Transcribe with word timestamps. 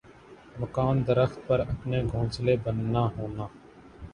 مکان 0.59 0.95
درخت 1.07 1.37
پر 1.47 1.59
اپنا 1.63 1.99
گھونسلے 2.11 2.53
بننا 2.63 3.03
ہونا 3.15 3.45